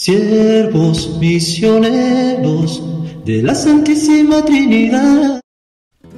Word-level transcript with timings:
siervos 0.00 1.18
misioneros 1.18 2.82
de 3.26 3.42
la 3.42 3.54
Santísima 3.54 4.42
Trinidad. 4.42 5.42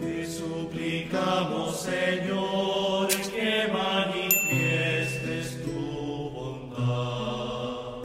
Te 0.00 0.24
suplicamos, 0.24 1.80
Señor, 1.80 3.08
que 3.08 3.66
manifiestes 3.72 5.64
tu 5.64 6.30
bondad. 6.30 8.04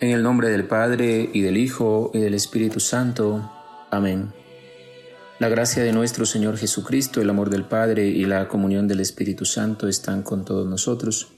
En 0.00 0.10
el 0.10 0.22
nombre 0.22 0.50
del 0.50 0.66
Padre, 0.66 1.30
y 1.32 1.40
del 1.40 1.56
Hijo, 1.56 2.10
y 2.12 2.18
del 2.18 2.34
Espíritu 2.34 2.78
Santo. 2.78 3.50
Amén. 3.90 4.34
La 5.38 5.48
gracia 5.48 5.82
de 5.82 5.94
nuestro 5.94 6.26
Señor 6.26 6.58
Jesucristo, 6.58 7.22
el 7.22 7.30
amor 7.30 7.48
del 7.48 7.64
Padre 7.64 8.06
y 8.06 8.26
la 8.26 8.48
comunión 8.48 8.86
del 8.86 9.00
Espíritu 9.00 9.46
Santo 9.46 9.88
están 9.88 10.22
con 10.22 10.44
todos 10.44 10.68
nosotros. 10.68 11.32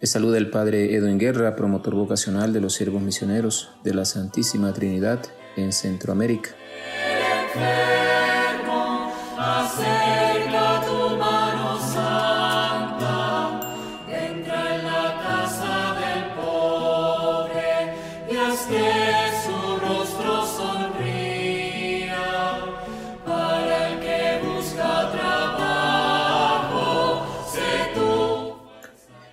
Les 0.00 0.10
saluda 0.12 0.38
el 0.38 0.48
Padre 0.48 0.94
Edwin 0.94 1.18
Guerra, 1.18 1.56
promotor 1.56 1.96
vocacional 1.96 2.52
de 2.52 2.60
los 2.60 2.74
siervos 2.74 3.02
misioneros 3.02 3.70
de 3.82 3.94
la 3.94 4.04
Santísima 4.04 4.72
Trinidad 4.72 5.20
en 5.56 5.72
Centroamérica. 5.72 6.50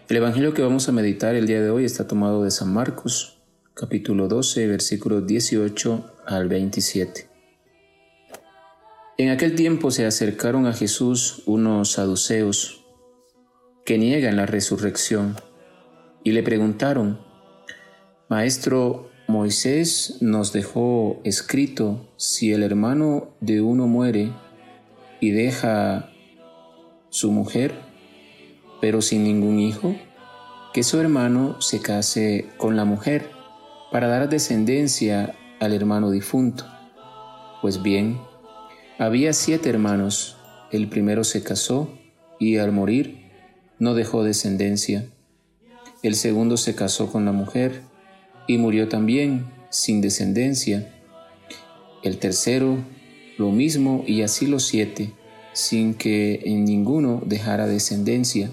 El 0.08 0.18
Evangelio 0.18 0.54
que 0.54 0.62
vamos 0.62 0.88
a 0.88 0.92
meditar 0.92 1.34
el 1.34 1.48
día 1.48 1.60
de 1.64 1.72
hoy 1.72 1.84
está 1.84 2.08
tomado 2.08 2.44
de 2.44 2.52
San 2.52 2.72
Marcos, 2.72 3.40
capítulo 3.74 4.28
12, 4.28 4.68
versículos 4.68 5.26
18 5.26 6.14
al 6.28 6.48
27. 6.48 7.28
En 9.18 9.30
aquel 9.30 9.56
tiempo 9.56 9.90
se 9.90 10.06
acercaron 10.06 10.68
a 10.68 10.74
Jesús 10.74 11.42
unos 11.48 11.94
saduceos 11.94 12.86
que 13.84 13.98
niegan 13.98 14.36
la 14.36 14.46
resurrección 14.46 15.38
y 16.24 16.34
le 16.34 16.44
preguntaron, 16.44 17.20
Maestro, 18.30 19.10
Moisés 19.28 20.18
nos 20.22 20.54
dejó 20.54 21.20
escrito, 21.24 22.14
si 22.16 22.54
el 22.54 22.62
hermano 22.62 23.36
de 23.42 23.62
uno 23.62 23.88
muere 23.88 24.32
y 25.20 25.32
deja 25.32 26.12
su 27.10 27.32
mujer, 27.32 27.95
pero 28.82 29.02
sin 29.02 29.24
ningún 29.24 29.60
hijo, 29.60 29.96
que 30.74 30.84
su 30.84 31.00
hermano 31.00 31.62
se 31.62 31.82
case 31.82 32.48
con 32.58 32.76
la 32.76 32.86
mujer 32.86 33.30
para 33.92 34.08
dar 34.08 34.30
descendencia 34.30 35.36
al 35.60 35.74
hermano 35.74 36.12
difunto. 36.12 36.66
Pues 37.62 37.82
bien, 37.82 38.20
había 38.98 39.34
siete 39.34 39.70
hermanos, 39.70 40.38
el 40.72 40.90
primero 40.90 41.24
se 41.24 41.44
casó 41.44 41.90
y 42.40 42.58
al 42.58 42.72
morir 42.72 43.32
no 43.80 43.94
dejó 43.94 44.24
descendencia. 44.24 45.06
El 46.04 46.16
segundo 46.16 46.58
se 46.58 46.76
casó 46.76 47.12
con 47.12 47.26
la 47.26 47.32
mujer 47.32 47.82
y 48.48 48.58
murió 48.58 48.88
también 48.90 49.46
sin 49.70 50.02
descendencia. 50.02 50.94
El 52.04 52.18
tercero 52.18 52.78
lo 53.38 53.52
mismo 53.52 54.04
y 54.08 54.22
así 54.22 54.48
los 54.48 54.64
siete, 54.64 55.12
sin 55.54 55.94
que 55.94 56.42
en 56.46 56.66
ninguno 56.66 57.22
dejara 57.26 57.68
descendencia. 57.68 58.52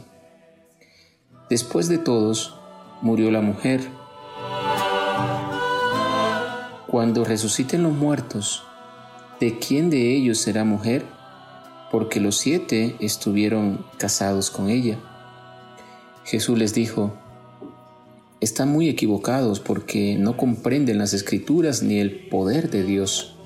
Después 1.48 1.89
de 1.89 1.98
todos, 1.98 2.55
murió 3.03 3.31
la 3.31 3.41
mujer. 3.41 3.81
Cuando 6.87 7.25
resuciten 7.25 7.83
los 7.83 7.93
muertos, 7.93 8.65
¿de 9.41 9.59
quién 9.59 9.91
de 9.91 10.15
ellos 10.15 10.39
será 10.39 10.65
mujer? 10.65 11.05
Porque 11.91 12.21
los 12.21 12.39
siete 12.39 12.97
estuvieron 13.00 13.84
casados 13.99 14.50
con 14.50 14.71
ella. 14.71 14.99
Jesús 16.25 16.56
les 16.59 16.75
dijo, 16.75 17.12
están 18.41 18.71
muy 18.71 18.89
equivocados 18.89 19.61
porque 19.61 20.16
no 20.19 20.37
comprenden 20.37 20.99
las 20.99 21.12
escrituras 21.15 21.83
ni 21.83 21.99
el 21.99 22.28
poder 22.28 22.71
de 22.71 22.83
Dios. 22.83 23.37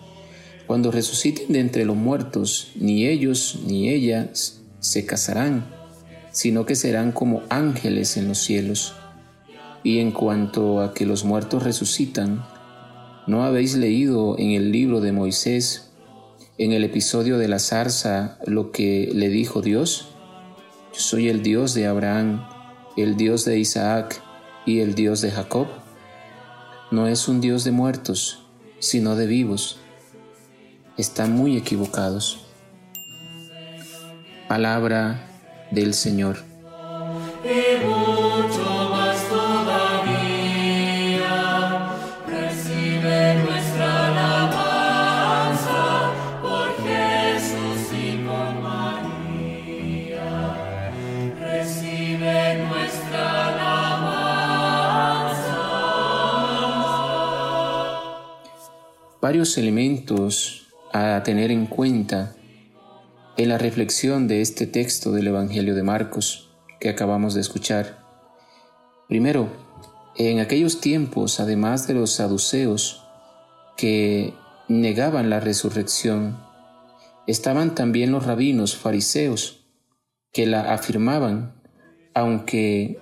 Cuando 0.67 0.91
resuciten 0.91 1.53
de 1.53 1.61
entre 1.61 1.85
los 1.85 1.97
muertos, 1.97 2.73
ni 2.77 3.07
ellos 3.07 3.61
ni 3.67 3.89
ellas 3.89 4.63
se 4.81 5.07
casarán, 5.07 5.71
sino 6.37 6.67
que 6.67 6.75
serán 6.75 7.13
como 7.13 7.45
ángeles 7.49 8.19
en 8.19 8.29
los 8.29 8.37
cielos. 8.37 8.95
Y 9.83 10.01
en 10.01 10.13
cuanto 10.13 10.83
a 10.83 10.93
que 10.93 11.07
los 11.07 11.25
muertos 11.25 11.63
resucitan, 11.63 12.45
¿no 13.27 13.43
habéis 13.45 13.75
leído 13.75 14.39
en 14.39 14.51
el 14.51 14.71
libro 14.71 15.01
de 15.01 15.13
Moisés, 15.13 15.93
en 16.59 16.73
el 16.73 16.85
episodio 16.85 17.39
de 17.39 17.49
la 17.49 17.59
zarza, 17.59 18.37
lo 18.45 18.71
que 18.71 19.11
le 19.15 19.31
dijo 19.31 19.63
Dios? 19.63 20.09
Yo 20.93 21.01
soy 21.01 21.31
el 21.31 21.43
Dios 21.43 21.73
de 21.73 21.87
Abraham, 21.87 22.47
el 22.99 23.17
Dios 23.17 23.47
de 23.47 23.59
Isaac 23.59 24.21
y 24.67 24.81
el 24.81 24.95
Dios 24.95 25.23
de 25.23 25.31
Jacob. 25.31 25.69
No 26.91 27.07
es 27.07 27.29
un 27.29 27.41
Dios 27.41 27.65
de 27.65 27.71
muertos, 27.71 28.43
sino 28.79 29.17
de 29.17 29.27
vivos. 29.27 29.79
Están 30.99 31.33
muy 31.33 31.57
equivocados. 31.57 32.45
Palabra 34.49 35.33
del 35.71 35.95
Señor. 35.95 36.39
y 37.45 37.85
mucho 37.85 38.89
más 38.91 39.29
todavía. 39.29 39.77
Recibe 42.27 43.35
nuestra 43.45 44.07
alabanza 44.09 45.83
por 46.43 46.69
Jesús 46.85 47.93
y 47.93 48.19
María. 48.63 50.31
Recibe 51.41 52.37
nuestra 52.69 53.25
alabanza. 53.49 54.37
Varios 59.21 59.57
elementos 59.59 60.67
a 60.93 61.23
tener 61.25 61.51
en 61.51 61.67
cuenta 61.67 62.35
en 63.37 63.51
la 63.51 63.59
reflexión 63.59 64.29
de 64.29 64.41
este 64.41 64.67
texto 64.67 65.13
del 65.13 65.27
Evangelio 65.27 65.75
de 65.75 65.83
Marcos 65.83 66.49
que 66.81 66.89
acabamos 66.89 67.35
de 67.35 67.43
escuchar. 67.43 67.99
Primero, 69.09 69.49
en 70.17 70.41
aquellos 70.41 70.81
tiempos, 70.81 71.39
además 71.39 71.87
de 71.87 71.95
los 71.95 72.13
saduceos 72.13 73.03
que 73.77 74.33
negaban 74.69 75.29
la 75.29 75.41
resurrección, 75.41 76.39
estaban 77.27 77.75
también 77.75 78.11
los 78.11 78.25
rabinos 78.25 78.77
fariseos 78.77 79.67
que 80.33 80.47
la 80.47 80.73
afirmaban, 80.73 81.61
aunque 82.15 83.01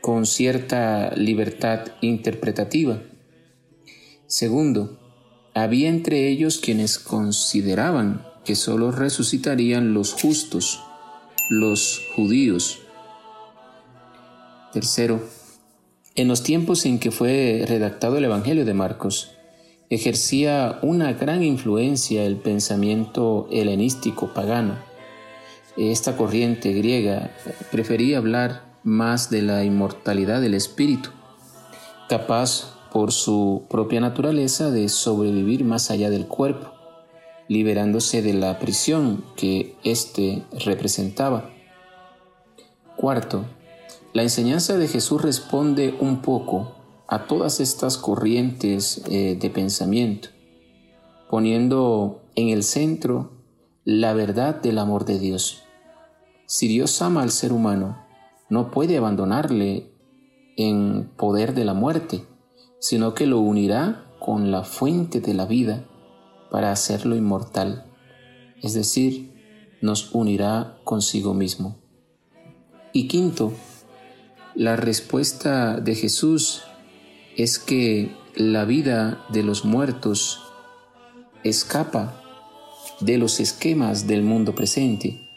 con 0.00 0.26
cierta 0.26 1.10
libertad 1.16 1.80
interpretativa. 2.00 3.02
Segundo, 4.28 5.00
había 5.54 5.88
entre 5.88 6.28
ellos 6.28 6.58
quienes 6.58 7.00
consideraban 7.00 8.27
que 8.48 8.56
sólo 8.56 8.92
resucitarían 8.92 9.92
los 9.92 10.14
justos, 10.14 10.80
los 11.50 12.00
judíos. 12.16 12.78
Tercero, 14.72 15.20
en 16.14 16.28
los 16.28 16.42
tiempos 16.42 16.86
en 16.86 16.98
que 16.98 17.10
fue 17.10 17.66
redactado 17.68 18.16
el 18.16 18.24
Evangelio 18.24 18.64
de 18.64 18.72
Marcos, 18.72 19.32
ejercía 19.90 20.78
una 20.80 21.12
gran 21.12 21.42
influencia 21.42 22.24
el 22.24 22.38
pensamiento 22.38 23.48
helenístico 23.52 24.32
pagano. 24.32 24.76
Esta 25.76 26.16
corriente 26.16 26.72
griega 26.72 27.30
prefería 27.70 28.16
hablar 28.16 28.78
más 28.82 29.28
de 29.28 29.42
la 29.42 29.62
inmortalidad 29.62 30.40
del 30.40 30.54
espíritu, 30.54 31.10
capaz 32.08 32.78
por 32.94 33.12
su 33.12 33.66
propia 33.68 34.00
naturaleza 34.00 34.70
de 34.70 34.88
sobrevivir 34.88 35.64
más 35.64 35.90
allá 35.90 36.08
del 36.08 36.26
cuerpo, 36.26 36.77
liberándose 37.48 38.22
de 38.22 38.34
la 38.34 38.58
prisión 38.58 39.24
que 39.36 39.74
éste 39.82 40.44
representaba. 40.64 41.50
Cuarto, 42.96 43.44
la 44.12 44.22
enseñanza 44.22 44.76
de 44.76 44.88
Jesús 44.88 45.22
responde 45.22 45.96
un 46.00 46.20
poco 46.20 46.74
a 47.06 47.26
todas 47.26 47.60
estas 47.60 47.96
corrientes 47.96 49.02
eh, 49.10 49.36
de 49.40 49.50
pensamiento, 49.50 50.28
poniendo 51.30 52.22
en 52.34 52.50
el 52.50 52.62
centro 52.62 53.32
la 53.84 54.12
verdad 54.12 54.60
del 54.60 54.78
amor 54.78 55.06
de 55.06 55.18
Dios. 55.18 55.62
Si 56.46 56.68
Dios 56.68 57.00
ama 57.00 57.22
al 57.22 57.30
ser 57.30 57.52
humano, 57.52 58.04
no 58.50 58.70
puede 58.70 58.98
abandonarle 58.98 59.90
en 60.56 61.10
poder 61.16 61.54
de 61.54 61.64
la 61.64 61.74
muerte, 61.74 62.24
sino 62.80 63.14
que 63.14 63.26
lo 63.26 63.40
unirá 63.40 64.06
con 64.18 64.50
la 64.50 64.64
fuente 64.64 65.20
de 65.20 65.34
la 65.34 65.46
vida 65.46 65.84
para 66.50 66.72
hacerlo 66.72 67.16
inmortal, 67.16 67.84
es 68.62 68.74
decir, 68.74 69.32
nos 69.80 70.14
unirá 70.14 70.78
consigo 70.84 71.34
mismo. 71.34 71.76
Y 72.92 73.08
quinto, 73.08 73.52
la 74.54 74.76
respuesta 74.76 75.78
de 75.78 75.94
Jesús 75.94 76.62
es 77.36 77.58
que 77.58 78.16
la 78.34 78.64
vida 78.64 79.24
de 79.28 79.42
los 79.42 79.64
muertos 79.64 80.42
escapa 81.44 82.22
de 83.00 83.18
los 83.18 83.38
esquemas 83.40 84.06
del 84.06 84.22
mundo 84.22 84.54
presente. 84.54 85.28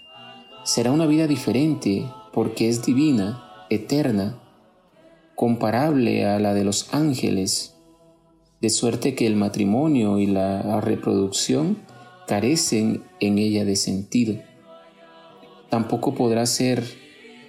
Será 0.63 0.91
una 0.91 1.05
vida 1.05 1.27
diferente 1.27 2.11
porque 2.33 2.69
es 2.69 2.83
divina, 2.83 3.65
eterna, 3.69 4.39
comparable 5.35 6.25
a 6.25 6.39
la 6.39 6.53
de 6.53 6.63
los 6.63 6.93
ángeles, 6.93 7.75
de 8.61 8.69
suerte 8.69 9.15
que 9.15 9.25
el 9.25 9.35
matrimonio 9.35 10.19
y 10.19 10.27
la 10.27 10.79
reproducción 10.81 11.79
carecen 12.27 13.03
en 13.19 13.39
ella 13.39 13.65
de 13.65 13.75
sentido. 13.75 14.35
Tampoco 15.69 16.13
podrá 16.13 16.45
ser 16.45 16.83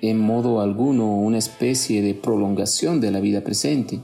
en 0.01 0.19
modo 0.19 0.61
alguno 0.61 1.17
una 1.17 1.39
especie 1.39 2.03
de 2.03 2.15
prolongación 2.15 3.01
de 3.01 3.11
la 3.11 3.21
vida 3.21 3.43
presente, 3.43 4.01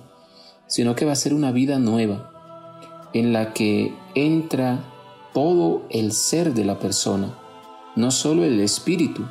sino 0.66 0.94
que 0.94 1.06
va 1.06 1.12
a 1.12 1.16
ser 1.16 1.32
una 1.34 1.50
vida 1.50 1.78
nueva, 1.78 2.30
en 3.14 3.32
la 3.32 3.54
que 3.54 3.92
entra 4.14 4.84
todo 5.32 5.86
el 5.90 6.12
ser 6.12 6.52
de 6.52 6.64
la 6.64 6.78
persona, 6.78 7.36
no 7.96 8.10
solo 8.10 8.44
el 8.44 8.60
espíritu, 8.60 9.24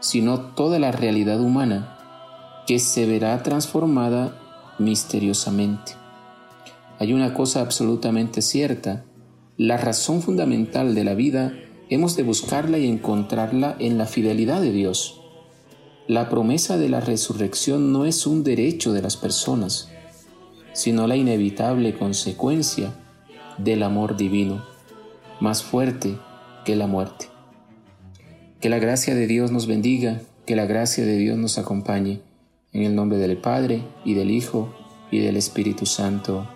sino 0.00 0.40
toda 0.40 0.78
la 0.78 0.90
realidad 0.90 1.40
humana, 1.40 2.64
que 2.66 2.78
se 2.78 3.06
verá 3.06 3.42
transformada 3.42 4.40
misteriosamente. 4.78 5.97
Hay 6.98 7.12
una 7.12 7.32
cosa 7.32 7.60
absolutamente 7.60 8.42
cierta, 8.42 9.04
la 9.56 9.76
razón 9.76 10.22
fundamental 10.22 10.94
de 10.94 11.04
la 11.04 11.14
vida 11.14 11.52
hemos 11.90 12.16
de 12.16 12.22
buscarla 12.22 12.78
y 12.78 12.88
encontrarla 12.88 13.76
en 13.78 13.98
la 13.98 14.06
fidelidad 14.06 14.60
de 14.60 14.72
Dios. 14.72 15.20
La 16.06 16.28
promesa 16.28 16.76
de 16.76 16.88
la 16.88 17.00
resurrección 17.00 17.92
no 17.92 18.04
es 18.04 18.26
un 18.26 18.42
derecho 18.42 18.92
de 18.92 19.02
las 19.02 19.16
personas, 19.16 19.90
sino 20.72 21.06
la 21.06 21.16
inevitable 21.16 21.96
consecuencia 21.96 22.94
del 23.58 23.82
amor 23.82 24.16
divino, 24.16 24.64
más 25.40 25.62
fuerte 25.62 26.18
que 26.64 26.76
la 26.76 26.86
muerte. 26.86 27.26
Que 28.60 28.70
la 28.70 28.78
gracia 28.78 29.14
de 29.14 29.26
Dios 29.26 29.52
nos 29.52 29.66
bendiga, 29.66 30.22
que 30.46 30.56
la 30.56 30.66
gracia 30.66 31.04
de 31.04 31.16
Dios 31.16 31.38
nos 31.38 31.58
acompañe. 31.58 32.22
En 32.72 32.82
el 32.82 32.94
nombre 32.94 33.18
del 33.18 33.36
Padre, 33.36 33.82
y 34.04 34.14
del 34.14 34.30
Hijo, 34.30 34.74
y 35.10 35.20
del 35.20 35.36
Espíritu 35.36 35.86
Santo. 35.86 36.48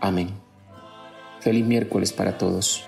Amén. 0.00 0.30
Feliz 1.40 1.64
miércoles 1.64 2.12
para 2.12 2.36
todos. 2.36 2.84